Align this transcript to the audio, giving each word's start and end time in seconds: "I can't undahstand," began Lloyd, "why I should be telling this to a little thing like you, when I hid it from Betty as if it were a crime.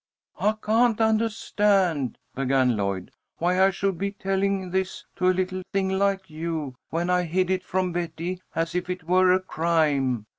"I 0.39 0.53
can't 0.53 0.97
undahstand," 0.99 2.17
began 2.33 2.75
Lloyd, 2.75 3.11
"why 3.37 3.63
I 3.63 3.69
should 3.69 3.99
be 3.99 4.13
telling 4.13 4.71
this 4.71 5.05
to 5.17 5.29
a 5.29 5.29
little 5.29 5.61
thing 5.73 5.89
like 5.89 6.27
you, 6.27 6.73
when 6.89 7.11
I 7.11 7.21
hid 7.21 7.51
it 7.51 7.63
from 7.63 7.91
Betty 7.91 8.41
as 8.55 8.73
if 8.73 8.89
it 8.89 9.03
were 9.03 9.31
a 9.31 9.39
crime. 9.39 10.25